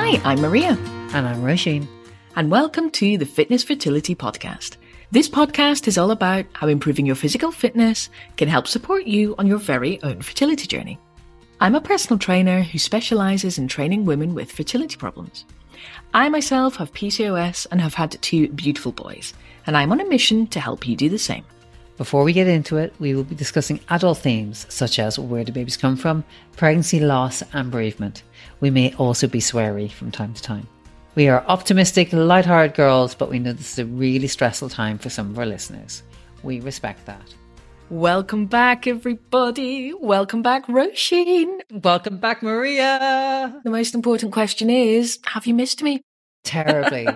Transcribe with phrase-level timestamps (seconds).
[0.00, 0.78] Hi, I'm Maria.
[1.12, 1.86] And I'm Roisin.
[2.36, 4.76] And welcome to the Fitness Fertility Podcast.
[5.10, 9.48] This podcast is all about how improving your physical fitness can help support you on
[9.48, 11.00] your very own fertility journey.
[11.60, 15.44] I'm a personal trainer who specializes in training women with fertility problems.
[16.14, 19.34] I myself have PCOS and have had two beautiful boys,
[19.66, 21.44] and I'm on a mission to help you do the same.
[21.96, 25.52] Before we get into it, we will be discussing adult themes such as where do
[25.52, 26.22] babies come from,
[26.56, 28.22] pregnancy loss, and bereavement.
[28.60, 30.66] We may also be sweary from time to time.
[31.14, 35.10] We are optimistic, light-hearted girls, but we know this is a really stressful time for
[35.10, 36.02] some of our listeners.
[36.42, 37.34] We respect that.
[37.90, 39.94] Welcome back, everybody.
[39.94, 41.60] Welcome back, Roisin.
[41.70, 43.60] Welcome back, Maria.
[43.64, 46.02] The most important question is Have you missed me?
[46.44, 47.08] Terribly.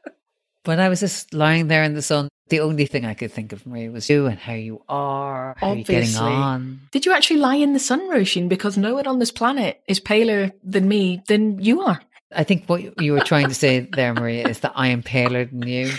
[0.64, 3.52] when I was just lying there in the sun, the only thing I could think
[3.52, 5.94] of, Maria, was you and how you are, how Obviously.
[5.94, 6.80] you're getting on.
[6.92, 8.48] Did you actually lie in the sun, Roisin?
[8.48, 12.00] Because no one on this planet is paler than me than you are.
[12.34, 15.44] I think what you were trying to say there, Maria, is that I am paler
[15.44, 15.92] than you.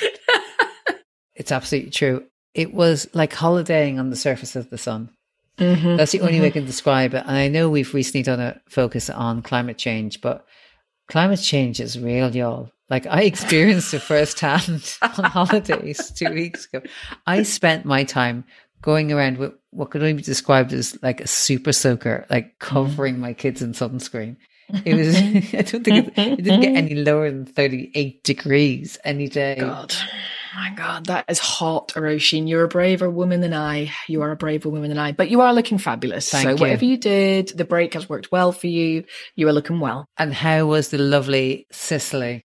[1.36, 2.24] it's absolutely true.
[2.54, 5.10] It was like holidaying on the surface of the sun.
[5.58, 6.42] Mm-hmm, That's the only mm-hmm.
[6.44, 7.24] way I can describe it.
[7.26, 10.46] And I know we've recently done a focus on climate change, but
[11.08, 12.70] climate change is real, y'all.
[12.90, 16.86] Like I experienced it firsthand on holidays two weeks ago.
[17.26, 18.46] I spent my time
[18.82, 23.16] going around with what could only be described as like a super soaker, like covering
[23.16, 23.20] mm.
[23.20, 24.38] my kids in sunscreen.
[24.86, 25.16] It was,
[25.54, 29.58] I don't think it, it, didn't get any lower than 38 degrees any day.
[29.60, 29.96] God,
[30.56, 32.50] my God, that is hot, Roisin.
[32.50, 33.92] You're a braver woman than I.
[34.08, 36.30] You are a braver woman than I, but you are looking fabulous.
[36.30, 36.56] Thank so, you.
[36.58, 39.06] whatever you did, the break has worked well for you.
[39.36, 40.06] You are looking well.
[40.18, 42.44] And how was the lovely Sicily?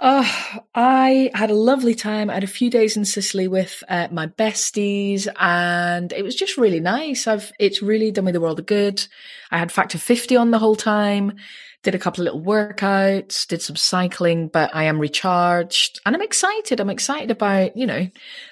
[0.00, 2.28] Oh, I had a lovely time.
[2.28, 6.56] I had a few days in Sicily with uh, my besties, and it was just
[6.56, 7.26] really nice.
[7.26, 9.06] I've it's really done me the world of good.
[9.50, 11.36] I had factor fifty on the whole time.
[11.84, 16.22] Did a couple of little workouts, did some cycling, but I am recharged and I'm
[16.22, 16.80] excited.
[16.80, 18.08] I'm excited about, you know,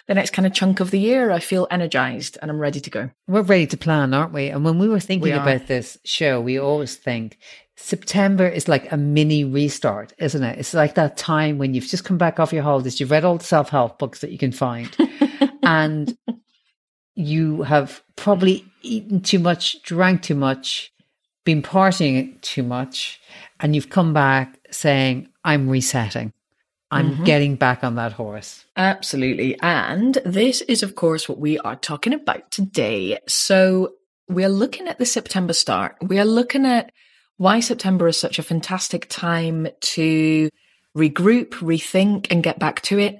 [0.07, 1.31] the next kind of chunk of the year.
[1.31, 3.11] I feel energized and I'm ready to go.
[3.27, 4.49] We're ready to plan, aren't we?
[4.51, 7.39] And when we were thinking we about this show, we always think
[7.77, 10.59] September is like a mini restart, isn't it?
[10.59, 13.39] It's like that time when you've just come back off your holidays, you've read all
[13.39, 14.95] the self help books that you can find,
[15.63, 16.17] and
[17.15, 20.93] you have probably eaten too much, drank too much,
[21.45, 23.21] been partying too much,
[23.61, 26.33] and you've come back saying, I'm resetting.
[26.91, 27.25] I'm mm-hmm.
[27.25, 28.67] getting back on that horse.
[28.77, 29.59] Absolutely.
[29.63, 33.19] And this is, of course, what we are talking about today.
[33.27, 33.95] So
[34.29, 35.97] we're looking at the September start.
[36.03, 36.93] We are looking at
[37.37, 40.49] why September is such a fantastic time to
[40.97, 43.19] regroup, rethink, and get back to it.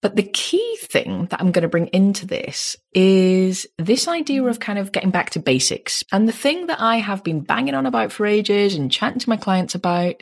[0.00, 4.60] But the key thing that I'm going to bring into this is this idea of
[4.60, 6.04] kind of getting back to basics.
[6.12, 9.28] And the thing that I have been banging on about for ages and chatting to
[9.28, 10.16] my clients about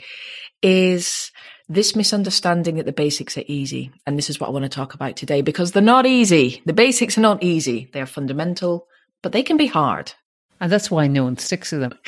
[0.62, 1.32] is
[1.68, 3.90] this misunderstanding that the basics are easy.
[4.06, 6.62] And this is what I want to talk about today because they're not easy.
[6.66, 7.90] The basics are not easy.
[7.92, 8.86] They are fundamental,
[9.22, 10.12] but they can be hard.
[10.60, 11.98] And that's why no one sticks to them.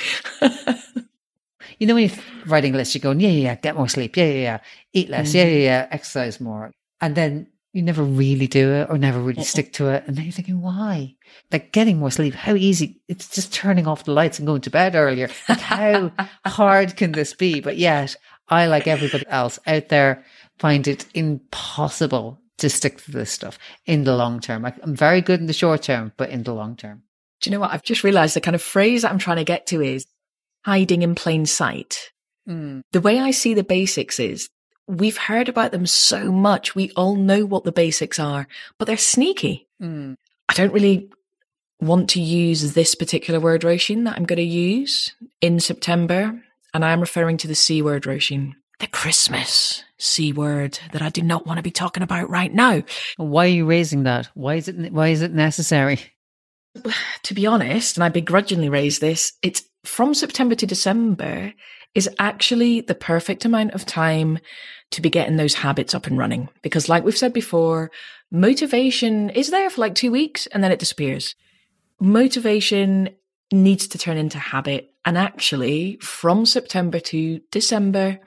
[1.79, 4.17] you know, when you're writing a list, you're going, yeah, yeah, yeah, get more sleep.
[4.17, 4.59] Yeah, yeah, yeah.
[4.93, 5.29] Eat less.
[5.29, 5.39] Mm-hmm.
[5.39, 5.89] Yeah, yeah, yeah.
[5.91, 6.73] Exercise more.
[7.01, 10.05] And then you never really do it or never really stick to it.
[10.07, 11.17] And then you're thinking, why?
[11.51, 13.01] Like getting more sleep, how easy?
[13.09, 15.29] It's just turning off the lights and going to bed earlier.
[15.49, 16.13] Like how
[16.47, 17.61] hard can this be?
[17.61, 18.15] But yet,
[18.49, 20.25] I, like everybody else out there,
[20.59, 24.65] find it impossible to stick to this stuff in the long term.
[24.65, 27.03] I'm very good in the short term, but in the long term.
[27.41, 27.73] Do you know what?
[27.73, 30.07] I've just realized the kind of phrase that I'm trying to get to is
[30.65, 32.11] hiding in plain sight.
[32.49, 32.83] Mm.
[32.93, 34.49] The way I see the basics is
[34.87, 36.75] we've heard about them so much.
[36.75, 38.47] We all know what the basics are,
[38.79, 39.69] but they're sneaky.
[39.83, 40.17] Mm.
[40.49, 41.11] I don't really
[41.81, 46.41] want to use this particular word, Roisin, that I'm going to use in September.
[46.73, 51.23] And I'm referring to the C word, Roisin, the Christmas C word that I do
[51.23, 52.83] not want to be talking about right now.
[53.17, 54.29] Why are you raising that?
[54.35, 56.01] Why is it, why is it necessary?
[57.23, 61.53] To be honest, and I begrudgingly raise this, it's from September to December
[61.95, 64.39] is actually the perfect amount of time
[64.91, 66.49] to be getting those habits up and running.
[66.63, 67.91] Because, like we've said before,
[68.31, 71.35] motivation is there for like two weeks and then it disappears.
[72.01, 73.11] Motivation
[73.53, 74.93] needs to turn into habit.
[75.05, 78.19] And actually, from September to December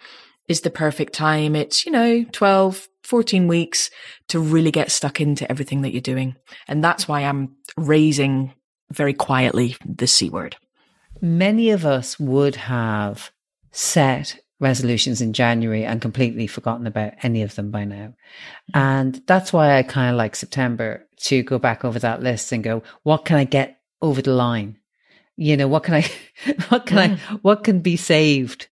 [0.47, 1.55] is the perfect time.
[1.55, 3.89] It's, you know, 12, 14 weeks
[4.29, 6.35] to really get stuck into everything that you're doing.
[6.67, 8.53] And that's why I'm raising
[8.91, 10.55] very quietly the C word.
[11.21, 13.31] Many of us would have
[13.71, 18.13] set resolutions in January and completely forgotten about any of them by now.
[18.73, 22.63] And that's why I kind of like September to go back over that list and
[22.63, 24.77] go, what can I get over the line?
[25.35, 26.11] You know, what can I,
[26.69, 27.19] what can mm.
[27.19, 28.67] I, what can be saved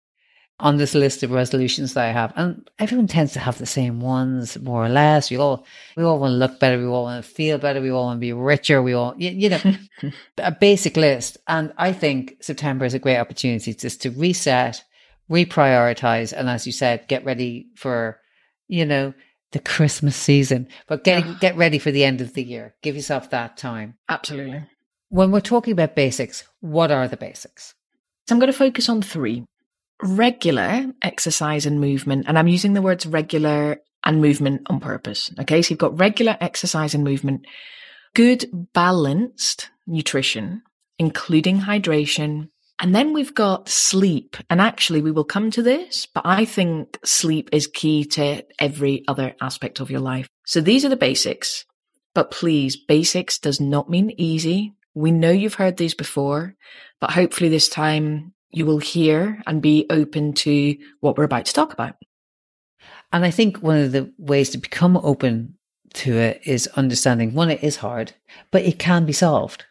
[0.58, 4.00] on this list of resolutions that I have, and everyone tends to have the same
[4.00, 5.30] ones more or less.
[5.30, 5.66] We all
[5.96, 6.78] we all want to look better.
[6.78, 7.80] We all want to feel better.
[7.80, 8.82] We all want to be richer.
[8.82, 9.60] We all you, you know
[10.38, 11.36] a basic list.
[11.46, 14.82] And I think September is a great opportunity just to reset,
[15.30, 18.18] reprioritize, and as you said, get ready for
[18.66, 19.12] you know
[19.52, 22.74] the Christmas season, but get get ready for the end of the year.
[22.82, 23.98] Give yourself that time.
[24.08, 24.64] Absolutely.
[25.10, 27.74] When we're talking about basics, what are the basics?
[28.26, 29.44] So I'm going to focus on three
[30.02, 35.30] regular exercise and movement, and I'm using the words regular and movement on purpose.
[35.40, 37.46] Okay, so you've got regular exercise and movement,
[38.14, 40.62] good balanced nutrition,
[40.98, 42.48] including hydration.
[42.78, 44.36] And then we've got sleep.
[44.50, 49.02] And actually, we will come to this, but I think sleep is key to every
[49.08, 50.28] other aspect of your life.
[50.44, 51.64] So these are the basics.
[52.14, 54.74] But please, basics does not mean easy.
[54.94, 56.54] We know you've heard these before,
[57.00, 61.52] but hopefully this time you will hear and be open to what we're about to
[61.52, 61.94] talk about.
[63.12, 65.56] And I think one of the ways to become open
[65.94, 68.12] to it is understanding one, it is hard,
[68.50, 69.64] but it can be solved.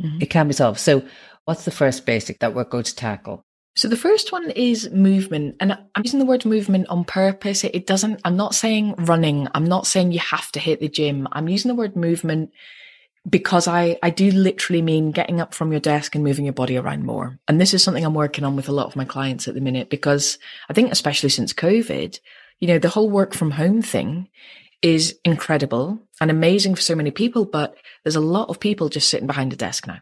[0.00, 0.22] Mm-hmm.
[0.22, 0.80] It can be solved.
[0.80, 1.02] So,
[1.44, 3.44] what's the first basic that we're going to tackle?
[3.76, 5.56] So, the first one is movement.
[5.60, 7.64] And I'm using the word movement on purpose.
[7.64, 9.48] It doesn't, I'm not saying running.
[9.54, 11.28] I'm not saying you have to hit the gym.
[11.32, 12.50] I'm using the word movement
[13.28, 16.76] because I, I do literally mean getting up from your desk and moving your body
[16.76, 17.38] around more.
[17.48, 19.60] And this is something I'm working on with a lot of my clients at the
[19.60, 20.38] minute because
[20.68, 22.18] I think, especially since COVID,
[22.60, 24.28] you know, the whole work from home thing
[24.82, 29.08] is incredible and amazing for so many people, but there's a lot of people just
[29.08, 29.98] sitting behind a desk now.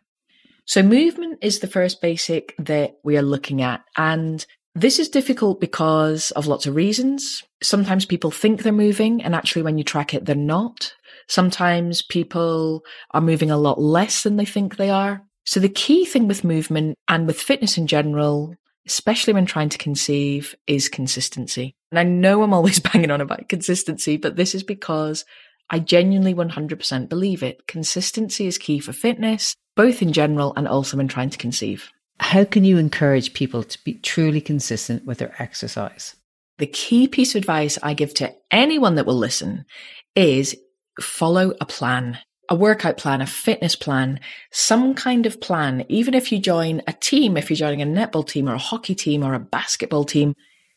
[0.67, 3.85] So movement is the first basic that we are looking at.
[3.97, 7.45] And this is difficult because of lots of reasons.
[7.63, 10.93] Sometimes people think they're moving and actually when you track it, they're not.
[11.29, 15.23] Sometimes people are moving a lot less than they think they are.
[15.45, 18.55] So the key thing with movement and with fitness in general,
[18.87, 21.75] especially when trying to conceive, is consistency.
[21.91, 25.25] And I know I'm always banging on about consistency, but this is because
[25.71, 27.67] I genuinely 100% believe it.
[27.67, 31.91] Consistency is key for fitness, both in general and also when trying to conceive.
[32.19, 36.17] How can you encourage people to be truly consistent with their exercise?
[36.59, 39.67] The key piece of advice I give to anyone that will listen
[40.15, 40.57] is
[41.01, 44.21] follow a plan, a workout plan, a fitness plan,
[44.51, 45.85] some kind of plan.
[45.89, 48.95] Even if you join a team, if you're joining a netball team or a hockey
[48.95, 50.35] team or a basketball team,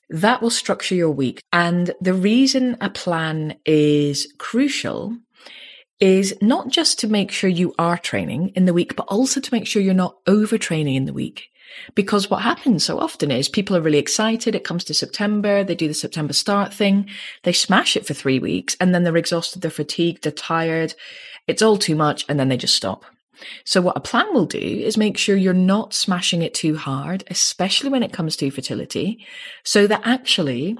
[0.09, 1.41] that will structure your week.
[1.53, 5.15] And the reason a plan is crucial
[5.99, 9.53] is not just to make sure you are training in the week, but also to
[9.53, 11.49] make sure you're not overtraining in the week.
[11.95, 14.55] Because what happens so often is people are really excited.
[14.55, 15.63] It comes to September.
[15.63, 17.09] They do the September start thing.
[17.43, 19.61] They smash it for three weeks and then they're exhausted.
[19.61, 20.23] They're fatigued.
[20.23, 20.93] They're tired.
[21.47, 22.25] It's all too much.
[22.29, 23.05] And then they just stop.
[23.65, 27.23] So what a plan will do is make sure you're not smashing it too hard,
[27.29, 29.25] especially when it comes to fertility,
[29.63, 30.77] so that actually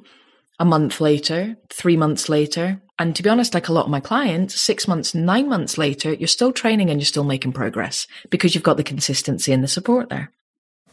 [0.60, 4.02] a month later, three months later, and to be honest, like a lot of my
[4.02, 8.54] clients, six months, nine months later, you're still training and you're still making progress because
[8.54, 10.32] you've got the consistency and the support there.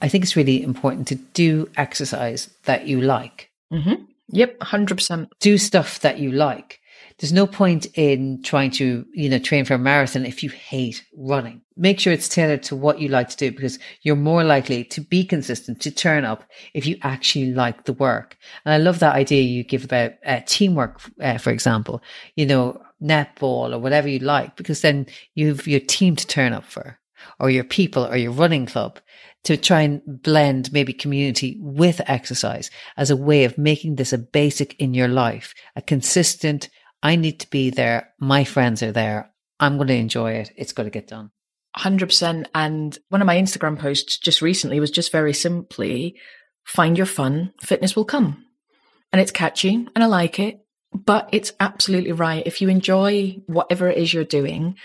[0.03, 3.51] I think it's really important to do exercise that you like.
[3.73, 4.05] Mm-hmm.
[4.29, 5.29] Yep, 100%.
[5.41, 6.81] Do stuff that you like.
[7.19, 11.03] There's no point in trying to, you know, train for a marathon if you hate
[11.17, 11.63] running.
[11.75, 15.01] Make sure it's tailored to what you like to do because you're more likely to
[15.01, 18.37] be consistent, to turn up if you actually like the work.
[18.65, 22.03] And I love that idea you give about uh, teamwork, uh, for example,
[22.35, 26.65] you know, netball or whatever you like, because then you've your team to turn up
[26.65, 26.99] for
[27.39, 28.99] or your people or your running club
[29.45, 34.19] to try and blend maybe community with exercise as a way of making this a
[34.19, 36.69] basic in your life, a consistent,
[37.03, 38.13] I need to be there.
[38.19, 39.31] My friends are there.
[39.61, 40.51] I'm going to enjoy it.
[40.57, 41.31] It's going to get done.
[41.79, 42.47] 100%.
[42.55, 46.17] And one of my Instagram posts just recently was just very simply
[46.65, 48.45] find your fun, fitness will come.
[49.13, 50.61] And it's catchy and I like it,
[50.93, 52.45] but it's absolutely right.
[52.45, 54.77] If you enjoy whatever it is you're doing,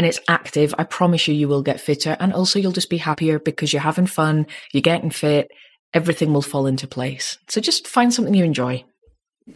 [0.00, 2.16] and it's active, I promise you, you will get fitter.
[2.20, 5.50] And also, you'll just be happier because you're having fun, you're getting fit,
[5.92, 7.36] everything will fall into place.
[7.48, 8.82] So just find something you enjoy.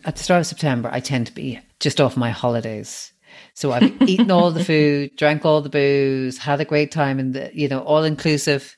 [0.05, 3.11] At the start of September, I tend to be just off my holidays.
[3.55, 7.33] So I've eaten all the food, drank all the booze, had a great time in
[7.33, 8.77] the, you know, all inclusive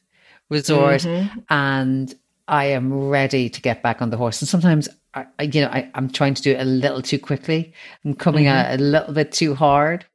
[0.48, 1.00] resort.
[1.00, 1.40] Mm-hmm.
[1.50, 2.14] And
[2.46, 4.40] I am ready to get back on the horse.
[4.40, 7.74] And sometimes I, you know, I, am trying to do it a little too quickly.
[8.04, 8.70] I'm coming mm-hmm.
[8.72, 10.06] out a little bit too hard.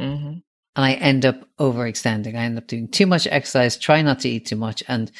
[0.00, 0.38] Mm-hmm
[0.78, 2.36] and I end up overextending.
[2.36, 5.10] I end up doing too much exercise, try not to eat too much, and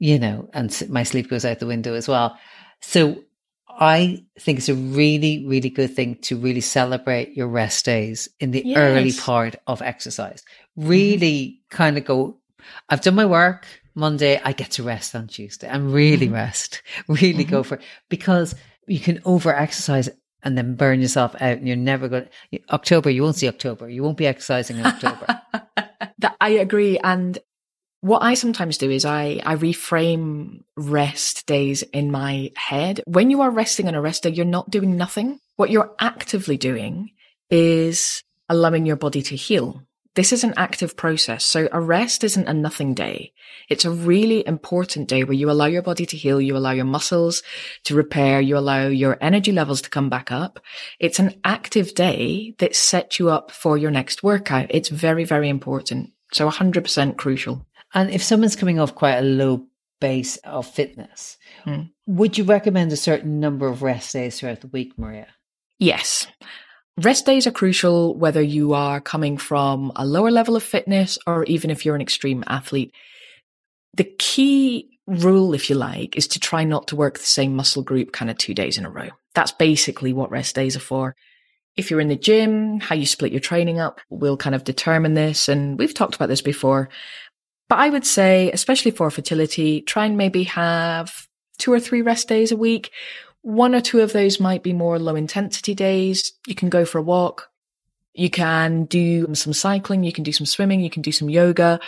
[0.00, 2.36] you know, and my sleep goes out the window as well.
[2.80, 3.22] So
[3.68, 8.50] I think it's a really, really good thing to really celebrate your rest days in
[8.50, 8.76] the yes.
[8.76, 10.42] early part of exercise.
[10.76, 10.88] Mm-hmm.
[10.88, 11.76] Really mm-hmm.
[11.76, 12.36] kind of go,
[12.88, 13.66] I've done my work.
[13.94, 16.34] Monday, I get to rest on Tuesday and really mm-hmm.
[16.34, 17.50] rest, really mm-hmm.
[17.50, 18.56] go for it because
[18.88, 20.08] you can over exercise
[20.44, 23.88] and then burn yourself out and you're never going to, October, you won't see October.
[23.88, 25.40] You won't be exercising in October.
[26.18, 26.98] that I agree.
[26.98, 27.38] And
[28.00, 33.00] what I sometimes do is I, I reframe rest days in my head.
[33.06, 35.40] When you are resting on a rest day, you're not doing nothing.
[35.56, 37.10] What you're actively doing
[37.50, 39.82] is allowing your body to heal.
[40.14, 41.44] This is an active process.
[41.44, 43.32] So a rest isn't a nothing day.
[43.68, 46.40] It's a really important day where you allow your body to heal.
[46.40, 47.42] You allow your muscles
[47.84, 48.40] to repair.
[48.40, 50.60] You allow your energy levels to come back up.
[51.00, 54.66] It's an active day that sets you up for your next workout.
[54.70, 56.12] It's very, very important.
[56.32, 57.66] So 100% crucial.
[57.92, 59.66] And if someone's coming off quite a low
[60.00, 61.90] base of fitness, mm.
[62.06, 65.28] would you recommend a certain number of rest days throughout the week, Maria?
[65.78, 66.26] Yes.
[67.02, 71.42] Rest days are crucial whether you are coming from a lower level of fitness or
[71.44, 72.94] even if you're an extreme athlete.
[73.94, 77.82] The key rule, if you like, is to try not to work the same muscle
[77.82, 79.08] group kind of two days in a row.
[79.34, 81.16] That's basically what rest days are for.
[81.76, 85.14] If you're in the gym, how you split your training up will kind of determine
[85.14, 85.48] this.
[85.48, 86.88] And we've talked about this before.
[87.68, 91.26] But I would say, especially for fertility, try and maybe have
[91.58, 92.92] two or three rest days a week
[93.44, 96.32] one or two of those might be more low intensity days.
[96.46, 97.50] You can go for a walk.
[98.14, 100.02] You can do some cycling.
[100.02, 100.80] You can do some swimming.
[100.80, 101.78] You can do some yoga,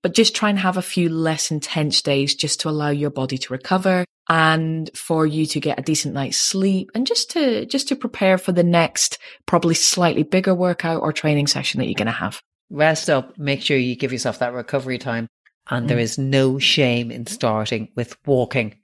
[0.00, 3.36] but just try and have a few less intense days just to allow your body
[3.36, 7.88] to recover and for you to get a decent night's sleep and just to, just
[7.88, 12.06] to prepare for the next probably slightly bigger workout or training session that you're going
[12.06, 12.40] to have.
[12.70, 13.36] Rest up.
[13.36, 15.28] Make sure you give yourself that recovery time.
[15.68, 15.88] And mm.
[15.88, 18.76] there is no shame in starting with walking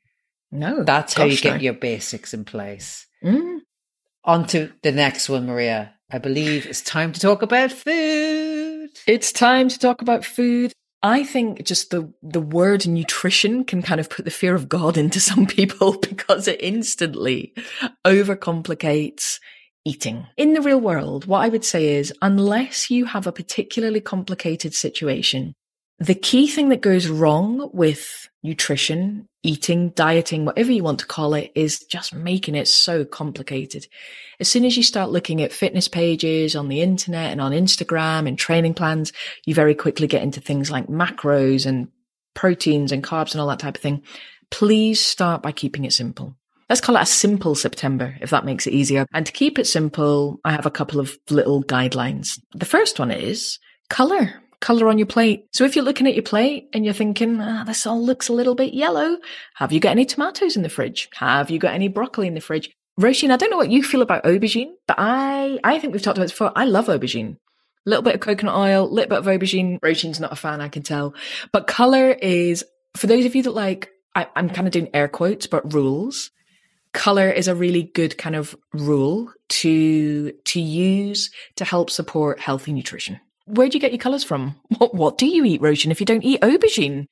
[0.50, 0.84] no.
[0.84, 1.60] That's how you get no.
[1.60, 3.06] your basics in place.
[3.22, 3.60] Mm.
[4.24, 5.94] On to the next one, Maria.
[6.10, 8.90] I believe it's time to talk about food.
[9.06, 10.72] It's time to talk about food.
[11.02, 14.96] I think just the the word nutrition can kind of put the fear of God
[14.96, 17.54] into some people because it instantly
[18.04, 19.38] overcomplicates
[19.84, 20.26] eating.
[20.36, 24.74] In the real world, what I would say is unless you have a particularly complicated
[24.74, 25.54] situation,
[25.98, 31.32] the key thing that goes wrong with nutrition, eating, dieting, whatever you want to call
[31.32, 33.86] it, is just making it so complicated.
[34.40, 38.28] As soon as you start looking at fitness pages on the internet and on Instagram
[38.28, 39.10] and training plans,
[39.46, 41.88] you very quickly get into things like macros and
[42.34, 44.02] proteins and carbs and all that type of thing.
[44.50, 46.36] Please start by keeping it simple.
[46.68, 49.06] Let's call it a simple September, if that makes it easier.
[49.14, 52.38] And to keep it simple, I have a couple of little guidelines.
[52.54, 55.46] The first one is color color on your plate.
[55.52, 58.32] So if you're looking at your plate and you're thinking, ah, this all looks a
[58.32, 59.18] little bit yellow,
[59.54, 61.08] have you got any tomatoes in the fridge?
[61.14, 62.70] Have you got any broccoli in the fridge?
[63.00, 66.18] Roisin, I don't know what you feel about aubergine, but I, I think we've talked
[66.18, 66.52] about this before.
[66.56, 67.36] I love aubergine.
[67.36, 69.78] A little bit of coconut oil, a little bit of aubergine.
[69.80, 71.14] Roisin's not a fan, I can tell.
[71.52, 72.64] But color is,
[72.96, 76.32] for those of you that like, I, I'm kind of doing air quotes, but rules.
[76.92, 82.72] Color is a really good kind of rule to, to use to help support healthy
[82.72, 84.56] nutrition where do you get your colours from?
[84.78, 87.06] What what do you eat, Roisin, if you don't eat aubergine?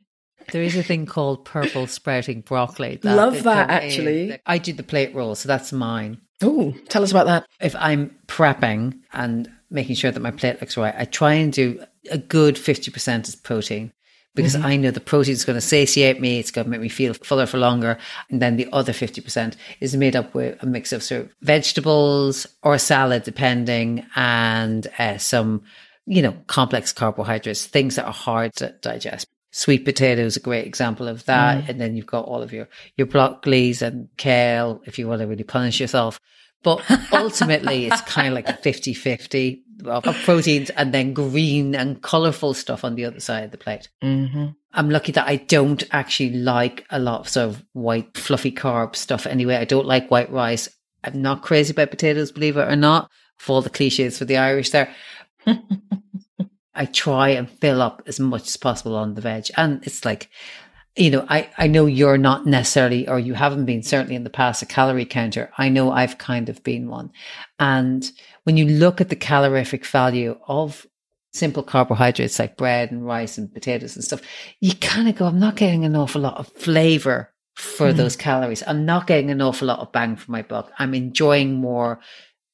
[0.53, 2.97] There is a thing called purple sprouting broccoli.
[3.03, 4.39] That Love that actually.
[4.47, 6.21] I do the plate roll, so that's mine.
[6.43, 7.47] Oh, tell us about that.
[7.61, 11.83] If I'm prepping and making sure that my plate looks right, I try and do
[12.11, 13.93] a good 50% is protein
[14.35, 14.67] because mm-hmm.
[14.67, 16.39] I know the protein is going to satiate me.
[16.39, 17.99] It's going to make me feel fuller for longer.
[18.31, 22.47] And then the other 50% is made up with a mix of sort of vegetables
[22.63, 25.63] or salad, depending, and uh, some
[26.07, 29.27] you know, complex carbohydrates, things that are hard to digest.
[29.51, 31.65] Sweet potato is a great example of that.
[31.65, 31.69] Mm.
[31.69, 35.27] And then you've got all of your, your broccolis and kale if you want to
[35.27, 36.21] really punish yourself.
[36.63, 36.83] But
[37.13, 42.55] ultimately, it's kind of like a 50 50 of proteins and then green and colorful
[42.55, 43.89] stuff on the other side of the plate.
[44.03, 44.47] Mm-hmm.
[44.73, 48.95] I'm lucky that I don't actually like a lot of sort of white, fluffy carb
[48.95, 49.57] stuff anyway.
[49.57, 50.69] I don't like white rice.
[51.03, 54.37] I'm not crazy about potatoes, believe it or not, for all the cliches for the
[54.37, 54.93] Irish there.
[56.75, 59.47] I try and fill up as much as possible on the veg.
[59.57, 60.29] And it's like,
[60.97, 64.31] you know, I, I know you're not necessarily, or you haven't been certainly in the
[64.31, 65.51] past a calorie counter.
[65.59, 67.13] I know I've kind of been one.
[67.59, 68.11] And
[68.45, 70.87] when you look at the calorific value of
[71.33, 74.23] simple carbohydrates like bread and rice and potatoes and stuff,
[74.61, 77.97] you kind of go, I'm not getting an awful lot of flavor for mm.
[77.97, 78.63] those calories.
[78.67, 80.71] I'm not getting an awful lot of bang for my buck.
[80.79, 82.01] I'm enjoying more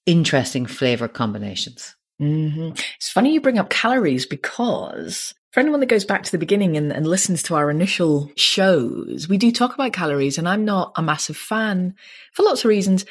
[0.07, 1.95] interesting flavor combinations.
[2.23, 2.71] Mm-hmm.
[2.97, 6.77] It's funny you bring up calories because for anyone that goes back to the beginning
[6.77, 10.93] and, and, listens to our initial shows, we do talk about calories, and I'm not
[10.97, 11.95] a massive fan
[12.33, 13.05] for lots of reasons.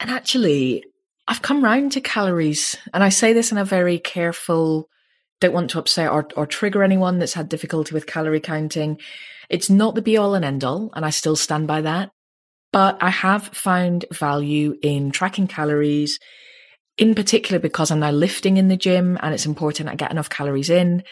[0.00, 0.84] And actually,
[1.28, 4.88] I've come round to calories, and I say this in a very careful,
[5.40, 8.98] don't want to upset or, or trigger anyone that's had difficulty with calorie counting.
[9.48, 12.10] It's not the be all and end all, and I still stand by that.
[12.72, 16.18] But I have found value in tracking calories,
[16.98, 20.30] in particular because I'm now lifting in the gym and it's important I get enough
[20.30, 21.02] calories in.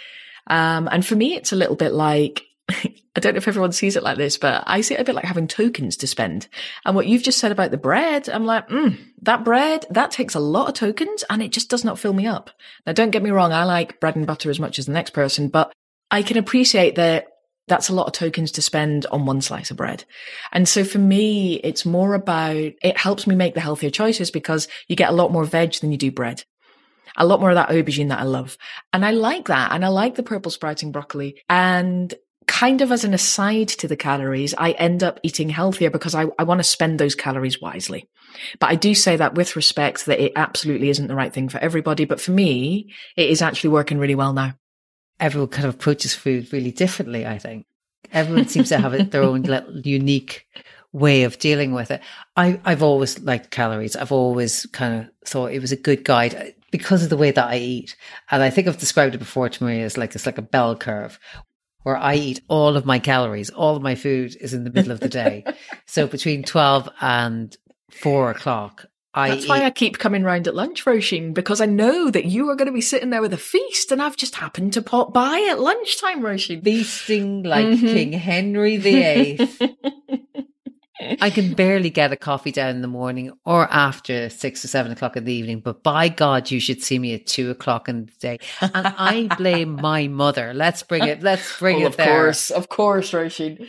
[0.47, 2.45] Um, and for me, it's a little bit like
[3.17, 5.15] I don't know if everyone sees it like this, but I see it a bit
[5.15, 6.49] like having tokens to spend.
[6.85, 10.35] And what you've just said about the bread, I'm like, mm, that bread, that takes
[10.35, 12.51] a lot of tokens and it just does not fill me up.
[12.87, 13.53] Now, don't get me wrong.
[13.53, 15.73] I like bread and butter as much as the next person, but
[16.11, 17.29] I can appreciate that
[17.67, 20.05] that's a lot of tokens to spend on one slice of bread.
[20.53, 24.69] And so for me, it's more about, it helps me make the healthier choices because
[24.89, 26.45] you get a lot more veg than you do bread
[27.17, 28.57] a lot more of that aubergine that I love.
[28.93, 29.73] And I like that.
[29.73, 31.41] And I like the purple sprouting broccoli.
[31.49, 32.13] And
[32.47, 36.27] kind of as an aside to the calories, I end up eating healthier because I,
[36.39, 38.09] I want to spend those calories wisely.
[38.59, 41.59] But I do say that with respect that it absolutely isn't the right thing for
[41.59, 42.05] everybody.
[42.05, 44.55] But for me, it is actually working really well now.
[45.25, 47.65] Everyone kind of approaches food really differently, I think.
[48.13, 50.47] Everyone seems to have their own little unique
[50.93, 52.03] way of dealing with it.
[52.37, 53.97] I, I've always liked calories.
[53.97, 57.31] I've always kind of thought it was a good guide uh, because of the way
[57.31, 57.97] that I eat.
[58.31, 60.77] And I think I've described it before to Maria as like it's like a bell
[60.77, 61.19] curve
[61.85, 64.93] where I eat all of my calories, all of my food is in the middle
[64.93, 65.43] of the day.
[65.87, 67.57] so between 12 and
[67.91, 69.49] four o'clock, I That's eat.
[69.49, 72.67] why I keep coming round at lunch, Roisin, because I know that you are going
[72.67, 75.61] to be sitting there with a feast and I've just happened to pop by at
[75.61, 76.65] lunchtime, Roisin.
[76.65, 77.87] Feasting like mm-hmm.
[77.87, 79.49] King Henry VIII.
[81.21, 84.93] I can barely get a coffee down in the morning or after six or seven
[84.93, 88.07] o'clock in the evening, but by God, you should see me at two o'clock in
[88.07, 88.39] the day.
[88.61, 90.55] And I blame my mother.
[90.55, 92.07] Let's bring it, let's bring oh, it of there.
[92.07, 93.69] Of course, of course, Roisin.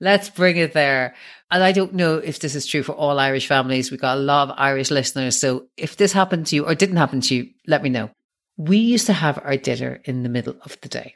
[0.00, 1.14] Let's bring it there.
[1.50, 3.90] And I don't know if this is true for all Irish families.
[3.90, 5.38] We've got a lot of Irish listeners.
[5.38, 8.10] So if this happened to you or didn't happen to you, let me know.
[8.56, 11.14] We used to have our dinner in the middle of the day,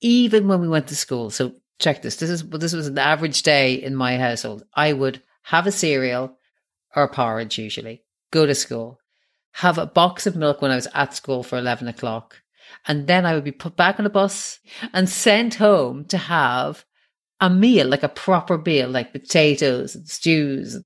[0.00, 1.30] even when we went to school.
[1.30, 2.16] So check this.
[2.16, 4.64] This is this was an average day in my household.
[4.74, 6.36] I would have a cereal
[6.96, 8.02] or porridge usually,
[8.32, 8.98] go to school,
[9.52, 12.40] have a box of milk when I was at school for eleven o'clock,
[12.88, 14.58] and then I would be put back on a bus
[14.92, 16.84] and sent home to have
[17.40, 20.82] a meal, like a proper meal, like potatoes and stews,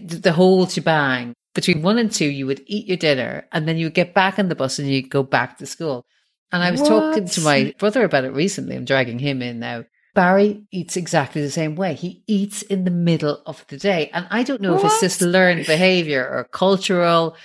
[0.00, 1.34] the whole shebang.
[1.54, 4.38] Between one and two, you would eat your dinner, and then you would get back
[4.38, 6.04] on the bus and you'd go back to school.
[6.50, 6.88] And I was what?
[6.88, 8.76] talking to my brother about it recently.
[8.76, 9.84] I'm dragging him in now.
[10.14, 11.94] Barry eats exactly the same way.
[11.94, 14.10] He eats in the middle of the day.
[14.12, 14.84] And I don't know what?
[14.84, 17.36] if it's just learned behavior or cultural,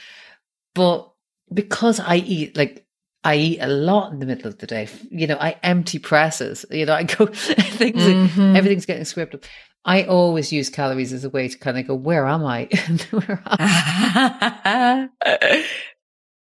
[0.76, 1.12] but
[1.52, 2.86] because I eat like
[3.24, 4.88] I eat a lot in the middle of the day.
[5.12, 6.66] You know, I empty presses.
[6.72, 8.56] You know, I go things mm-hmm.
[8.56, 9.44] everything's getting scripted.
[9.86, 12.66] I always use calories as a way to kind of go, where am I?
[13.12, 15.66] where am I?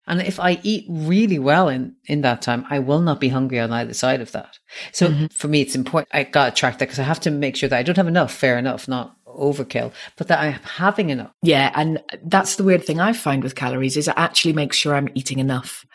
[0.07, 3.59] And if I eat really well in, in that time, I will not be hungry
[3.59, 4.57] on either side of that.
[4.93, 5.25] So mm-hmm.
[5.27, 6.07] for me, it's important.
[6.13, 8.07] I got to track that because I have to make sure that I don't have
[8.07, 11.31] enough, fair enough, not overkill, but that I'm having enough.
[11.41, 11.71] Yeah.
[11.75, 15.09] And that's the weird thing I find with calories is it actually makes sure I'm
[15.13, 15.85] eating enough.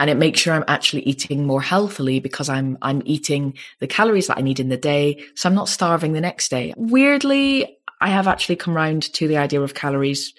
[0.00, 4.26] And it makes sure I'm actually eating more healthily because I'm, I'm eating the calories
[4.26, 5.22] that I need in the day.
[5.36, 6.74] So I'm not starving the next day.
[6.76, 10.34] Weirdly, I have actually come round to the idea of calories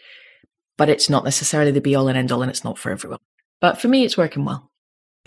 [0.81, 3.19] but it's not necessarily the be all and end all, and it's not for everyone.
[3.59, 4.71] But for me, it's working well.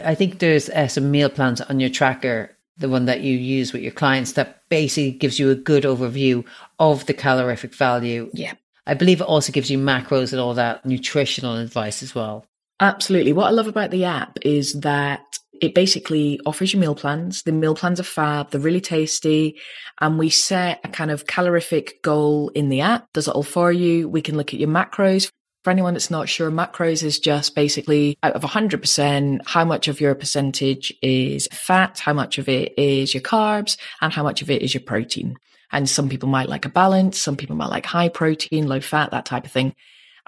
[0.05, 3.73] I think there's uh, some meal plans on your tracker, the one that you use
[3.73, 6.45] with your clients, that basically gives you a good overview
[6.81, 8.29] of the calorific value.
[8.35, 8.55] Yeah.
[8.85, 12.45] I believe it also gives you macros and all that nutritional advice as well.
[12.81, 13.33] Absolutely.
[13.33, 17.43] What I love about the app is that it basically offers you meal plans.
[17.43, 19.57] The meal plans are fab, they're really tasty,
[20.01, 23.71] and we set a kind of calorific goal in the app, does it all for
[23.71, 24.09] you.
[24.09, 25.31] We can look at your macros
[25.65, 29.99] for anyone that's not sure, macros is just basically out of 100%, how much of
[29.99, 34.51] your percentage is fat, how much of it is your carbs, and how much of
[34.51, 35.37] it is your protein.
[35.73, 39.13] And some people might like a balance, some people might like high protein, low fat,
[39.13, 39.75] that type of thing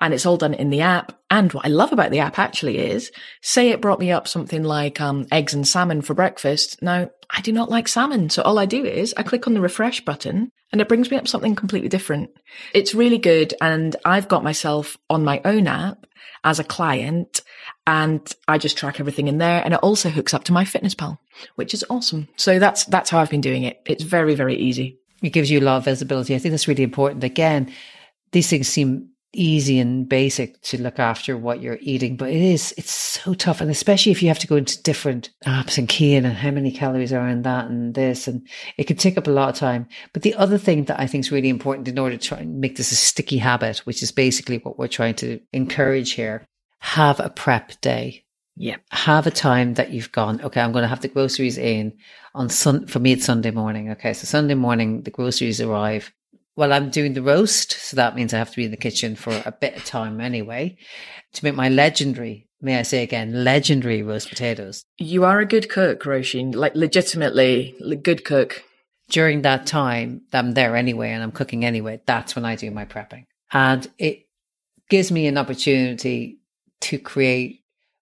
[0.01, 1.13] and it's all done in the app.
[1.31, 3.11] And what I love about the app actually is,
[3.43, 6.81] say it brought me up something like um, eggs and salmon for breakfast.
[6.83, 8.31] Now, I do not like salmon.
[8.31, 11.17] So all I do is I click on the refresh button and it brings me
[11.17, 12.31] up something completely different.
[12.75, 13.55] It's really good.
[13.61, 16.07] And I've got myself on my own app
[16.45, 17.41] as a client
[17.87, 19.63] and I just track everything in there.
[19.65, 21.19] And it also hooks up to MyFitnessPal,
[21.57, 22.29] which is awesome.
[22.37, 23.81] So that's, that's how I've been doing it.
[23.87, 24.99] It's very, very easy.
[25.23, 26.35] It gives you a lot of visibility.
[26.35, 27.25] I think that's really important.
[27.25, 27.73] Again,
[28.33, 32.73] these things seem easy and basic to look after what you're eating, but it is,
[32.77, 33.61] it's so tough.
[33.61, 36.51] And especially if you have to go into different apps and key in and how
[36.51, 38.47] many calories are in that and this, and
[38.77, 39.87] it can take up a lot of time.
[40.13, 42.61] But the other thing that I think is really important in order to try and
[42.61, 46.45] make this a sticky habit, which is basically what we're trying to encourage here,
[46.81, 48.25] have a prep day.
[48.57, 48.77] Yeah.
[48.91, 51.93] Have a time that you've gone, okay, I'm going to have the groceries in
[52.35, 53.91] on Sun, for me, it's Sunday morning.
[53.91, 54.15] Okay.
[54.15, 56.13] So Sunday morning, the groceries arrive.
[56.57, 57.73] Well, I'm doing the roast.
[57.73, 60.21] So that means I have to be in the kitchen for a bit of time
[60.21, 60.77] anyway
[61.35, 64.85] to make my legendary, may I say again, legendary roast potatoes.
[64.97, 68.65] You are a good cook, Roisin, like legitimately good cook.
[69.09, 72.01] During that time, I'm there anyway and I'm cooking anyway.
[72.07, 73.27] That's when I do my prepping.
[73.53, 74.27] And it
[74.89, 76.41] gives me an opportunity
[76.81, 77.61] to create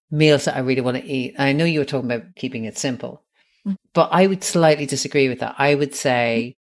[0.09, 1.35] meals that I really want to eat.
[1.37, 3.23] I know you were talking about keeping it simple,
[3.67, 3.75] mm.
[3.93, 5.55] but I would slightly disagree with that.
[5.57, 6.55] I would say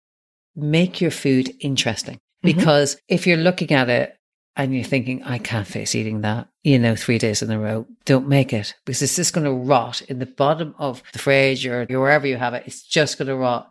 [0.57, 2.59] make your food interesting mm-hmm.
[2.59, 4.17] because if you're looking at it
[4.57, 7.87] and you're thinking, I can't face eating that, you know, three days in a row,
[8.05, 11.67] don't make it because it's just going to rot in the bottom of the fridge
[11.67, 12.65] or wherever you have it.
[12.67, 13.71] It's just going to rot.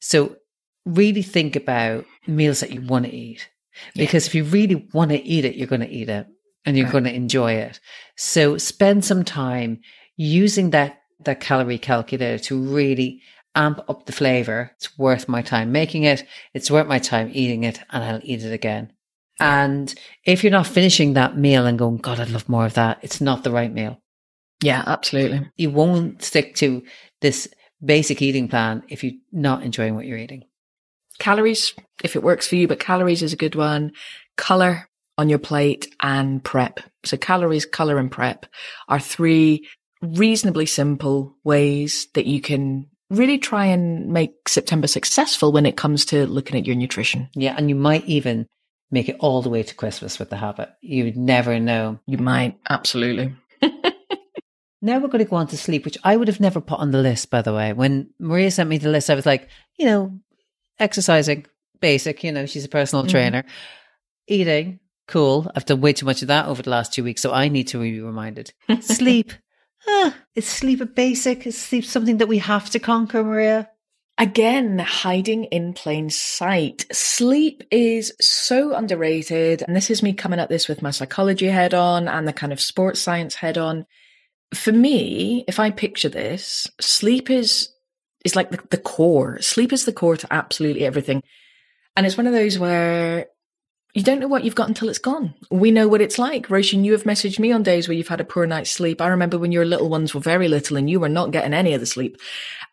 [0.00, 0.36] So
[0.84, 3.48] really think about meals that you want to eat
[3.94, 4.30] because yeah.
[4.30, 6.26] if you really want to eat it, you're going to eat it
[6.64, 6.92] and you're right.
[6.92, 7.80] going to enjoy it.
[8.16, 9.80] So spend some time
[10.16, 13.22] using that, that calorie calculator to really
[13.54, 14.72] amp up the flavor.
[14.76, 16.24] It's worth my time making it.
[16.54, 18.92] It's worth my time eating it and I'll eat it again.
[19.40, 19.92] And
[20.24, 23.20] if you're not finishing that meal and going, God, I'd love more of that, it's
[23.20, 24.00] not the right meal.
[24.62, 25.48] Yeah, absolutely.
[25.56, 26.82] You won't stick to
[27.20, 27.48] this
[27.84, 30.44] basic eating plan if you're not enjoying what you're eating.
[31.20, 33.92] Calories, if it works for you, but calories is a good one.
[34.36, 36.78] Color, on your plate and prep.
[37.04, 38.46] So calories, color and prep
[38.88, 39.68] are three
[40.00, 46.04] reasonably simple ways that you can really try and make September successful when it comes
[46.06, 47.28] to looking at your nutrition.
[47.34, 47.54] Yeah.
[47.56, 48.46] And you might even
[48.90, 50.70] make it all the way to Christmas with the habit.
[50.80, 52.00] You'd never know.
[52.06, 52.58] You might.
[52.68, 53.34] Absolutely.
[54.82, 56.90] now we're going to go on to sleep, which I would have never put on
[56.90, 57.72] the list, by the way.
[57.72, 60.18] When Maria sent me the list, I was like, you know,
[60.78, 61.46] exercising,
[61.80, 63.10] basic, you know, she's a personal mm-hmm.
[63.10, 63.44] trainer,
[64.26, 65.50] eating, Cool.
[65.56, 67.68] I've done way too much of that over the last two weeks, so I need
[67.68, 68.52] to be reminded.
[68.80, 69.32] sleep.
[69.90, 71.46] Ah, is sleep a basic?
[71.46, 73.70] Is sleep something that we have to conquer, Maria?
[74.18, 76.84] Again, hiding in plain sight.
[76.92, 79.62] Sleep is so underrated.
[79.62, 82.52] And this is me coming at this with my psychology head on and the kind
[82.52, 83.86] of sports science head on.
[84.52, 87.70] For me, if I picture this, sleep is,
[88.24, 89.40] is like the, the core.
[89.40, 91.22] Sleep is the core to absolutely everything.
[91.96, 93.26] And it's one of those where
[93.98, 95.34] you don't know what you've got until it's gone.
[95.50, 96.46] We know what it's like.
[96.46, 99.00] Roisin, you have messaged me on days where you've had a poor night's sleep.
[99.00, 101.74] I remember when your little ones were very little and you were not getting any
[101.74, 102.16] of the sleep.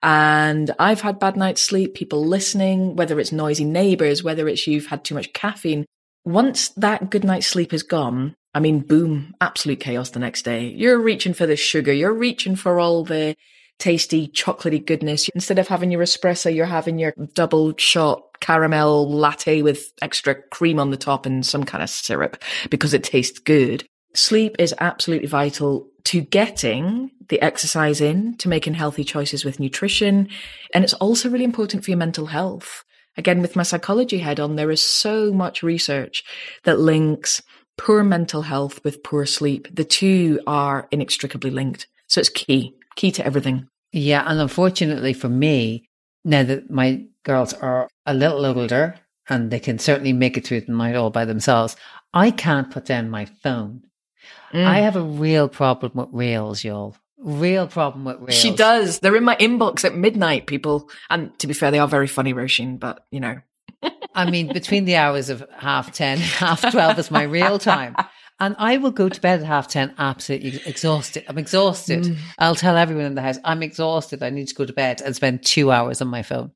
[0.03, 4.85] And I've had bad night's sleep, people listening, whether it's noisy neighbors, whether it's you've
[4.85, 5.88] had too much caffeine.
[6.25, 10.67] Once that good night's sleep is gone, I mean, boom, absolute chaos the next day.
[10.67, 11.91] You're reaching for the sugar.
[11.91, 13.35] You're reaching for all the
[13.79, 15.29] tasty chocolatey goodness.
[15.29, 20.79] Instead of having your espresso, you're having your double shot caramel latte with extra cream
[20.79, 23.88] on the top and some kind of syrup because it tastes good.
[24.13, 30.29] Sleep is absolutely vital to getting the exercise in, to making healthy choices with nutrition.
[30.73, 32.83] And it's also really important for your mental health.
[33.17, 36.23] Again, with my psychology head on, there is so much research
[36.63, 37.41] that links
[37.77, 39.67] poor mental health with poor sleep.
[39.73, 41.88] The two are inextricably linked.
[42.07, 43.67] So it's key, key to everything.
[43.91, 44.23] Yeah.
[44.25, 45.88] And unfortunately for me,
[46.23, 48.95] now that my girls are a little older
[49.27, 51.75] and they can certainly make it through the night all by themselves.
[52.13, 53.84] I can't put down my phone.
[54.53, 54.65] Mm.
[54.65, 56.95] I have a real problem with reels, y'all.
[57.17, 58.36] Real problem with reels.
[58.36, 58.99] She does.
[58.99, 60.89] They're in my inbox at midnight, people.
[61.10, 63.41] And to be fair, they are very funny, Roisin, but you know.
[64.13, 67.95] I mean, between the hours of half 10, half 12 is my real time.
[68.39, 71.23] And I will go to bed at half 10 absolutely exhausted.
[71.27, 72.03] I'm exhausted.
[72.03, 72.17] Mm.
[72.37, 74.21] I'll tell everyone in the house, I'm exhausted.
[74.21, 76.51] I need to go to bed and spend two hours on my phone.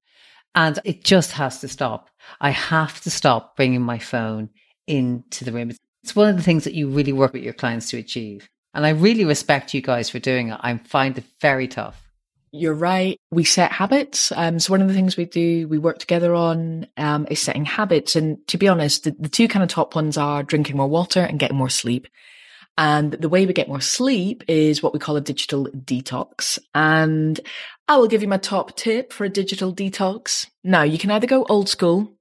[0.55, 2.09] And it just has to stop.
[2.41, 4.49] I have to stop bringing my phone
[4.87, 5.71] into the room.
[6.03, 8.49] It's one of the things that you really work with your clients to achieve.
[8.73, 10.59] And I really respect you guys for doing it.
[10.61, 12.08] I find it very tough.
[12.51, 13.19] You're right.
[13.31, 14.31] We set habits.
[14.31, 17.65] Um, so one of the things we do, we work together on, um, is setting
[17.65, 18.15] habits.
[18.15, 21.21] And to be honest, the, the two kind of top ones are drinking more water
[21.21, 22.07] and getting more sleep.
[22.77, 26.57] And the way we get more sleep is what we call a digital detox.
[26.73, 27.39] And
[27.87, 30.47] I will give you my top tip for a digital detox.
[30.63, 32.13] Now, you can either go old school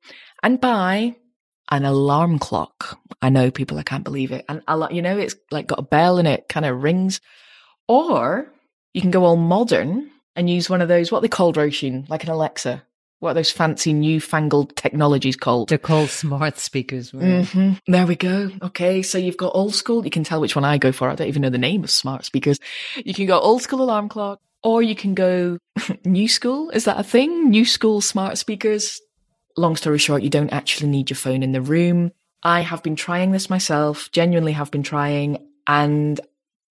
[0.42, 1.14] and buy
[1.70, 2.98] an alarm clock.
[3.22, 4.44] I know people, I can't believe it.
[4.48, 7.20] And you know, it's like got a bell and it kind of rings.
[7.86, 8.52] Or
[8.94, 12.24] you can go all modern and use one of those, what they call Roisin, like
[12.24, 12.83] an Alexa
[13.20, 15.68] what are those fancy newfangled technologies called?
[15.68, 17.11] They're called smart speakers.
[17.11, 17.72] Mm-hmm.
[17.90, 18.51] There we go.
[18.62, 20.05] Okay, so you've got old school.
[20.05, 21.11] You can tell which one I go for.
[21.11, 22.61] I don't even know the name of smart speakers.
[22.96, 25.59] You can go old school alarm clock, or you can go
[26.05, 26.70] new school.
[26.70, 27.51] Is that a thing?
[27.51, 29.01] New school smart speakers.
[29.57, 32.12] Long story short, you don't actually need your phone in the room.
[32.44, 36.20] I have been trying this myself, genuinely have been trying, and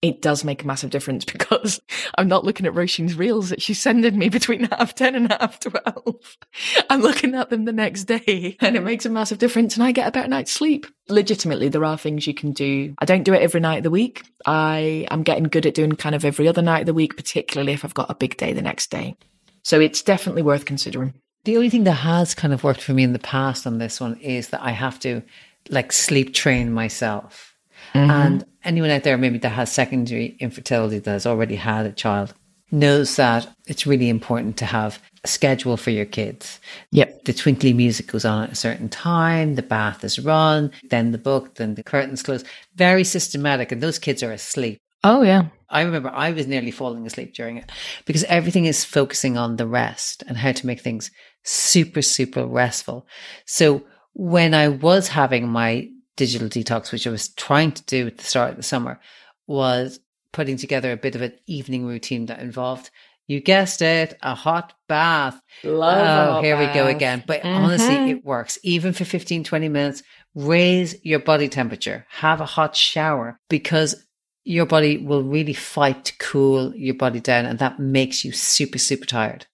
[0.00, 1.80] it does make a massive difference because
[2.16, 5.60] I'm not looking at Roisin's reels that she's sending me between half 10 and half
[5.60, 6.36] 12.
[6.90, 9.92] I'm looking at them the next day and it makes a massive difference and I
[9.92, 10.86] get a better night's sleep.
[11.08, 12.94] Legitimately, there are things you can do.
[12.98, 14.24] I don't do it every night of the week.
[14.46, 17.72] I am getting good at doing kind of every other night of the week, particularly
[17.72, 19.16] if I've got a big day the next day.
[19.64, 21.14] So it's definitely worth considering.
[21.44, 24.00] The only thing that has kind of worked for me in the past on this
[24.00, 25.22] one is that I have to
[25.70, 27.47] like sleep train myself.
[27.94, 28.10] Mm-hmm.
[28.10, 32.34] And anyone out there maybe that has secondary infertility that has already had a child
[32.70, 36.60] knows that it's really important to have a schedule for your kids.
[36.92, 37.24] Yep.
[37.24, 41.18] The twinkly music goes on at a certain time, the bath is run, then the
[41.18, 42.44] book, then the curtains close.
[42.74, 44.78] Very systematic, and those kids are asleep.
[45.04, 45.48] Oh, yeah.
[45.70, 47.70] I remember I was nearly falling asleep during it
[48.04, 51.10] because everything is focusing on the rest and how to make things
[51.44, 53.06] super, super restful.
[53.46, 55.88] So when I was having my
[56.18, 59.00] digital detox, which I was trying to do at the start of the summer,
[59.46, 60.00] was
[60.32, 62.90] putting together a bit of an evening routine that involved,
[63.26, 65.40] you guessed it, a hot bath.
[65.64, 66.74] Love oh, here bath.
[66.74, 67.24] we go again.
[67.26, 67.64] But mm-hmm.
[67.64, 68.58] honestly, it works.
[68.62, 70.02] Even for 15, 20 minutes,
[70.34, 74.04] raise your body temperature, have a hot shower because
[74.44, 77.46] your body will really fight to cool your body down.
[77.46, 79.46] And that makes you super, super tired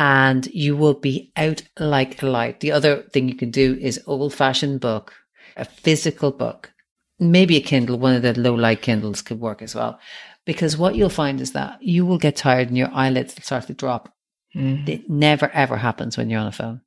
[0.00, 2.60] and you will be out like a light.
[2.60, 5.12] The other thing you can do is old fashioned book,
[5.56, 6.72] a physical book,
[7.18, 9.98] maybe a Kindle, one of the low light Kindles could work as well.
[10.46, 13.66] Because what you'll find is that you will get tired and your eyelids will start
[13.66, 14.12] to drop.
[14.54, 14.88] Mm.
[14.88, 16.80] It never ever happens when you're on a phone.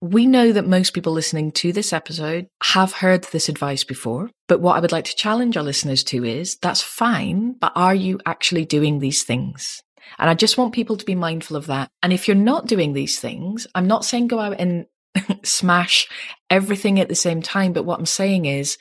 [0.00, 4.60] We know that most people listening to this episode have heard this advice before, but
[4.60, 8.20] what I would like to challenge our listeners to is that's fine, but are you
[8.24, 9.82] actually doing these things?
[10.18, 11.90] And I just want people to be mindful of that.
[12.02, 14.86] And if you're not doing these things, I'm not saying go out and
[15.42, 16.08] smash
[16.50, 17.72] everything at the same time.
[17.72, 18.78] But what I'm saying is,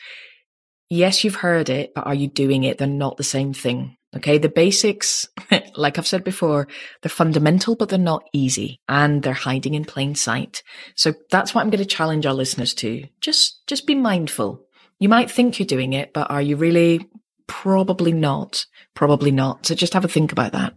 [0.89, 2.77] yes, you've heard it, but are you doing it?
[2.77, 3.97] They're not the same thing.
[4.15, 4.37] Okay.
[4.37, 5.27] The basics,
[5.75, 6.67] like I've said before,
[7.01, 10.63] they're fundamental, but they're not easy and they're hiding in plain sight.
[10.95, 13.03] So that's what I'm going to challenge our listeners to.
[13.21, 14.65] Just, just be mindful.
[14.99, 17.07] You might think you're doing it, but are you really?
[17.47, 18.65] Probably not.
[18.93, 19.65] Probably not.
[19.65, 20.73] So just have a think about that.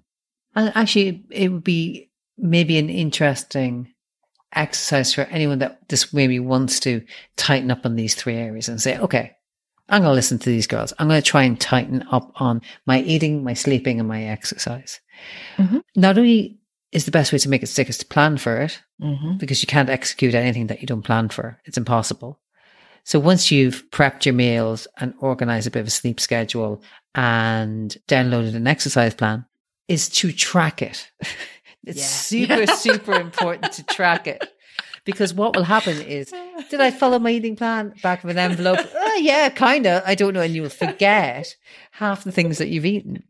[0.55, 3.93] And actually, it would be maybe an interesting
[4.55, 7.03] exercise for anyone that just maybe wants to
[7.37, 9.37] tighten up on these three areas and say, okay,
[9.89, 10.93] I'm going to listen to these girls.
[10.99, 15.01] I'm going to try and tighten up on my eating, my sleeping, and my exercise.
[15.57, 15.79] Mm-hmm.
[15.97, 16.59] Not only
[16.93, 19.37] is the best way to make it stick is to plan for it, mm-hmm.
[19.39, 21.61] because you can't execute anything that you don't plan for.
[21.65, 22.41] It's impossible.
[23.05, 26.83] So once you've prepped your meals and organized a bit of a sleep schedule
[27.15, 29.47] and downloaded an exercise plan,
[29.89, 31.11] is to track it.
[31.85, 32.05] it's yeah.
[32.05, 34.47] super, super important to track it.
[35.05, 36.33] Because what will happen is,
[36.69, 37.95] did I follow my eating plan?
[38.03, 38.79] Back of an envelope.
[38.95, 40.03] oh, yeah, kind of.
[40.05, 40.43] I don't know.
[40.43, 41.57] And you'll forget
[41.93, 43.25] half the things that you've eaten.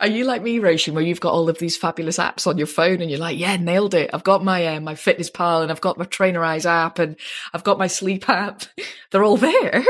[0.00, 2.68] Are you like me, Roisin, where you've got all of these fabulous apps on your
[2.68, 4.10] phone and you're like, yeah, nailed it.
[4.12, 7.16] I've got my uh, MyFitnessPal and I've got my Trainerize app and
[7.52, 8.62] I've got my sleep app.
[9.10, 9.84] They're all there.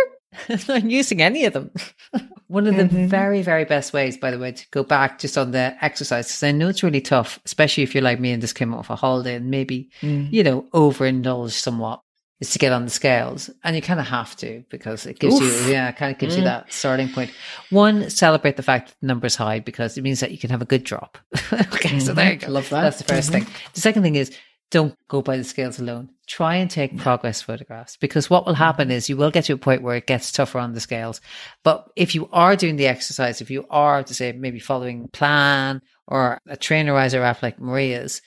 [0.49, 1.71] I'm not using any of them.
[2.49, 3.07] One of the mm-hmm.
[3.07, 6.43] very, very best ways, by the way, to go back just on the exercise, because
[6.43, 8.97] I know it's really tough, especially if you're like me and just came off a
[8.97, 10.33] holiday and maybe, mm.
[10.33, 12.01] you know, overindulge somewhat,
[12.41, 13.51] is to get on the scales.
[13.65, 15.67] And you kind of have to because it gives Oof.
[15.67, 16.39] you, yeah, kind of gives mm.
[16.39, 17.31] you that starting point.
[17.71, 20.63] One, celebrate the fact that the number's high because it means that you can have
[20.63, 21.19] a good drop.
[21.53, 21.99] okay, mm-hmm.
[21.99, 22.49] so there you go.
[22.49, 22.83] Love that.
[22.83, 23.33] That's the 1st mm-hmm.
[23.33, 23.47] thing.
[23.75, 24.35] The second thing is
[24.71, 26.11] don't go by the scales alone.
[26.27, 29.59] Try and take progress photographs because what will happen is you will get to a
[29.59, 31.21] point where it gets tougher on the scales.
[31.65, 35.81] But if you are doing the exercise, if you are to say maybe following plan
[36.07, 38.21] or a trainerizer app like Maria's,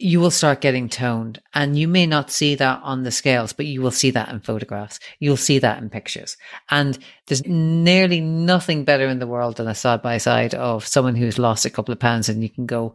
[0.00, 3.66] you will start getting toned and you may not see that on the scales, but
[3.66, 5.00] you will see that in photographs.
[5.18, 6.36] You'll see that in pictures.
[6.70, 11.16] And there's nearly nothing better in the world than a side by side of someone
[11.16, 12.94] who's lost a couple of pounds and you can go,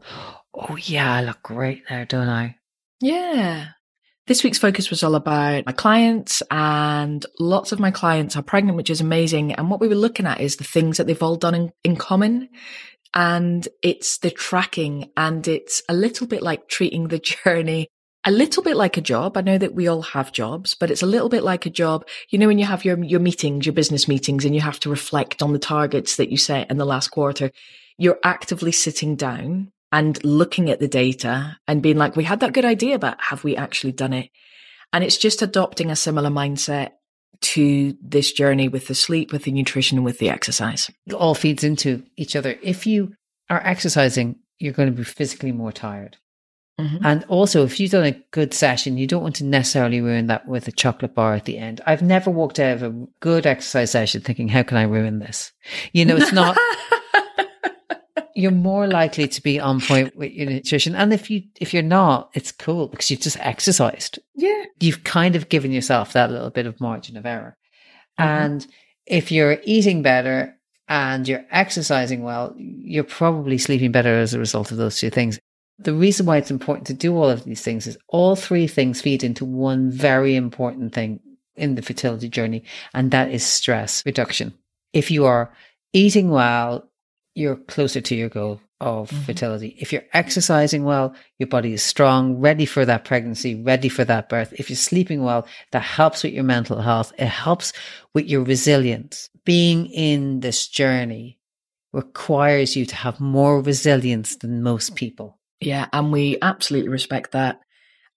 [0.54, 2.58] Oh, yeah, I look great there, don't I?
[3.02, 3.70] Yeah.
[4.28, 8.78] This week's focus was all about my clients, and lots of my clients are pregnant,
[8.78, 9.54] which is amazing.
[9.54, 11.96] And what we were looking at is the things that they've all done in, in
[11.98, 12.50] common.
[13.14, 17.90] And it's the tracking, and it's a little bit like treating the journey
[18.26, 19.36] a little bit like a job.
[19.36, 22.08] I know that we all have jobs, but it's a little bit like a job.
[22.30, 24.90] You know, when you have your, your meetings, your business meetings, and you have to
[24.90, 27.52] reflect on the targets that you set in the last quarter,
[27.98, 32.52] you're actively sitting down and looking at the data and being like, we had that
[32.52, 34.32] good idea, but have we actually done it?
[34.92, 36.94] And it's just adopting a similar mindset
[37.42, 40.90] to this journey with the sleep, with the nutrition, and with the exercise.
[41.06, 42.58] It all feeds into each other.
[42.64, 43.14] If you
[43.52, 46.18] are exercising, you're going to be physically more tired.
[46.82, 47.06] Mm-hmm.
[47.06, 50.48] And also, if you've done a good session, you don't want to necessarily ruin that
[50.48, 51.82] with a chocolate bar at the end.
[51.86, 55.52] I've never walked out of a good exercise session thinking, how can I ruin this?
[55.92, 56.58] You know, it's not.
[58.36, 60.96] you're more likely to be on point with your nutrition.
[60.96, 64.20] And if you if you're not, it's cool because you've just exercised.
[64.36, 64.64] Yeah.
[64.80, 67.58] You've kind of given yourself that little bit of margin of error.
[68.20, 68.30] Mm-hmm.
[68.30, 68.68] And
[69.06, 70.56] if you're eating better
[70.88, 75.40] and you're exercising well, you're probably sleeping better as a result of those two things.
[75.80, 79.02] The reason why it's important to do all of these things is all three things
[79.02, 81.20] feed into one very important thing
[81.56, 84.54] in the fertility journey, and that is stress reduction.
[84.92, 85.54] If you are
[85.94, 86.90] eating well,
[87.36, 89.24] you're closer to your goal of mm-hmm.
[89.24, 89.76] fertility.
[89.80, 94.30] If you're exercising well, your body is strong, ready for that pregnancy, ready for that
[94.30, 94.54] birth.
[94.58, 97.14] If you're sleeping well, that helps with your mental health.
[97.18, 97.74] It helps
[98.14, 99.30] with your resilience.
[99.46, 101.40] Being in this journey
[101.92, 105.40] requires you to have more resilience than most people.
[105.62, 107.62] Yeah, and we absolutely respect that.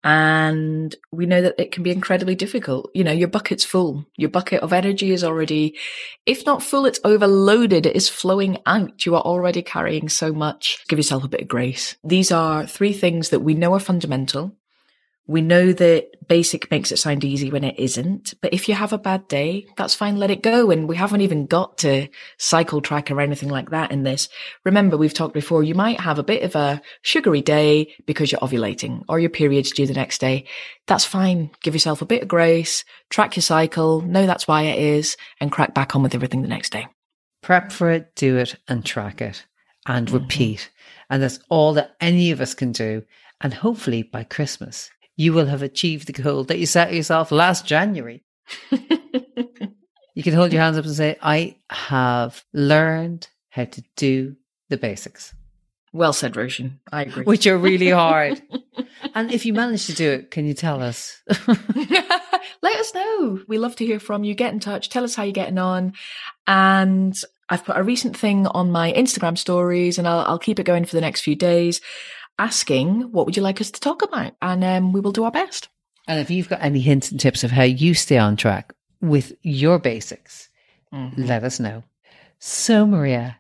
[0.05, 2.91] And we know that it can be incredibly difficult.
[2.95, 4.07] You know, your bucket's full.
[4.17, 5.77] Your bucket of energy is already,
[6.27, 7.87] if not full, it's overloaded.
[7.87, 9.05] It is flowing out.
[9.05, 10.85] You are already carrying so much.
[10.89, 11.97] Give yourself a bit of grace.
[12.05, 14.55] These are three things that we know are fundamental.
[15.27, 18.35] We know that basic makes it sound easy when it isn't.
[18.41, 20.17] But if you have a bad day, that's fine.
[20.17, 20.71] Let it go.
[20.71, 22.09] And we haven't even got to
[22.39, 24.29] cycle track or anything like that in this.
[24.65, 28.41] Remember, we've talked before, you might have a bit of a sugary day because you're
[28.41, 30.47] ovulating or your period's due the next day.
[30.87, 31.51] That's fine.
[31.63, 35.53] Give yourself a bit of grace, track your cycle, know that's why it is and
[35.53, 36.87] crack back on with everything the next day.
[37.43, 39.45] Prep for it, do it and track it
[39.87, 40.17] and mm-hmm.
[40.17, 40.71] repeat.
[41.11, 43.05] And that's all that any of us can do.
[43.41, 47.67] And hopefully by Christmas, you will have achieved the goal that you set yourself last
[47.67, 48.23] January.
[48.71, 54.37] you can hold your hands up and say, I have learned how to do
[54.69, 55.35] the basics.
[55.93, 56.81] Well said, Roshan.
[56.93, 57.25] I agree.
[57.25, 58.43] Which are really hard.
[59.15, 61.23] and if you manage to do it, can you tell us?
[61.47, 63.41] Let us know.
[63.49, 64.35] We love to hear from you.
[64.35, 64.91] Get in touch.
[64.91, 65.95] Tell us how you're getting on.
[66.47, 67.17] And
[67.49, 70.85] I've put a recent thing on my Instagram stories and I'll, I'll keep it going
[70.85, 71.81] for the next few days
[72.39, 74.35] asking, what would you like us to talk about?
[74.43, 75.69] And um, we will do our best.
[76.09, 79.33] And if you've got any hints and tips of how you stay on track with
[79.43, 80.49] your basics,
[80.93, 81.25] mm-hmm.
[81.25, 81.83] let us know.
[82.39, 83.39] So, Maria,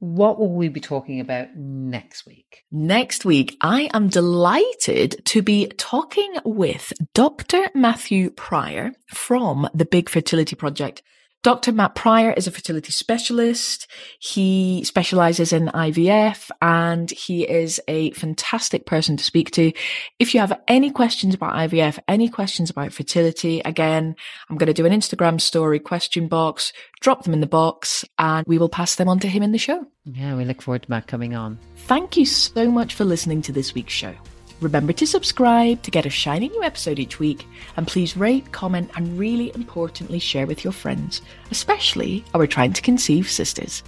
[0.00, 2.64] what will we be talking about next week?
[2.72, 7.68] Next week, I am delighted to be talking with Dr.
[7.74, 11.02] Matthew Pryor from the Big Fertility Project.
[11.42, 11.72] Dr.
[11.72, 13.86] Matt Pryor is a fertility specialist.
[14.18, 19.72] He specializes in IVF and he is a fantastic person to speak to.
[20.18, 24.16] If you have any questions about IVF, any questions about fertility, again,
[24.50, 28.46] I'm going to do an Instagram story question box, drop them in the box and
[28.46, 29.86] we will pass them on to him in the show.
[30.04, 31.58] Yeah, we look forward to Matt coming on.
[31.74, 34.14] Thank you so much for listening to this week's show.
[34.60, 37.46] Remember to subscribe to get a shiny new episode each week,
[37.78, 42.82] and please rate, comment, and really importantly, share with your friends, especially our trying to
[42.82, 43.82] conceive sisters.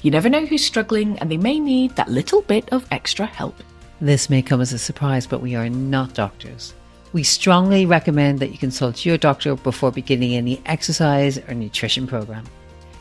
[0.00, 3.54] You never know who's struggling, and they may need that little bit of extra help.
[4.00, 6.72] This may come as a surprise, but we are not doctors.
[7.12, 12.44] We strongly recommend that you consult your doctor before beginning any exercise or nutrition program.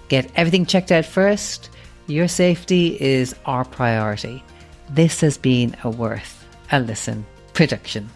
[0.10, 1.70] Get everything checked out first.
[2.08, 4.44] Your safety is our priority.
[4.90, 8.10] This has been a worth a listen production.